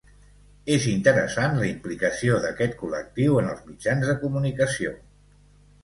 [0.75, 5.01] És interessant la implicació d'aquest col·lectiu en els mitjans de comunicació.